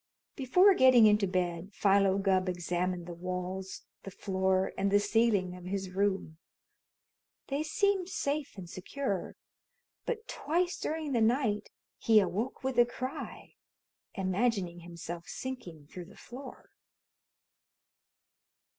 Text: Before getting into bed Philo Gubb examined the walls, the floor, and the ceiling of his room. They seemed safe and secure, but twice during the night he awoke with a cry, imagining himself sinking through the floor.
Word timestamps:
Before 0.35 0.73
getting 0.73 1.05
into 1.05 1.27
bed 1.27 1.73
Philo 1.75 2.17
Gubb 2.17 2.49
examined 2.49 3.05
the 3.05 3.13
walls, 3.13 3.83
the 4.01 4.09
floor, 4.09 4.73
and 4.75 4.89
the 4.89 4.99
ceiling 4.99 5.55
of 5.55 5.65
his 5.65 5.91
room. 5.91 6.39
They 7.49 7.61
seemed 7.61 8.09
safe 8.09 8.57
and 8.57 8.67
secure, 8.67 9.35
but 10.07 10.27
twice 10.27 10.79
during 10.79 11.11
the 11.11 11.21
night 11.21 11.69
he 11.99 12.19
awoke 12.19 12.63
with 12.63 12.79
a 12.79 12.85
cry, 12.87 13.53
imagining 14.15 14.79
himself 14.79 15.27
sinking 15.27 15.85
through 15.85 16.05
the 16.05 16.17
floor. 16.17 16.71